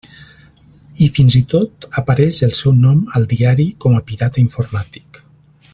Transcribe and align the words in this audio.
I 1.07 1.09
fins 1.17 1.35
i 1.39 1.41
tot 1.51 1.85
apareix 2.03 2.41
el 2.49 2.57
seu 2.61 2.75
nom 2.87 3.05
al 3.19 3.29
diari 3.35 3.69
com 3.85 3.99
a 4.01 4.05
pirata 4.09 4.43
informàtic. 4.47 5.21